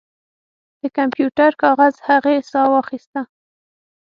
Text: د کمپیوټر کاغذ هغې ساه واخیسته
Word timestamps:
د 0.81 0.83
کمپیوټر 0.97 1.51
کاغذ 1.63 1.95
هغې 2.07 2.35
ساه 2.51 2.67
واخیسته 2.71 3.21